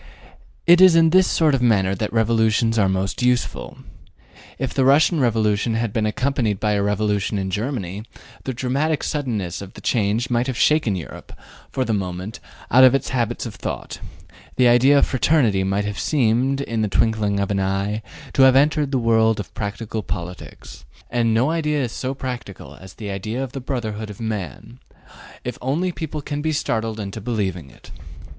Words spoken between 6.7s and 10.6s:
a revolution in Germany, the dramatic suddenness of the change might have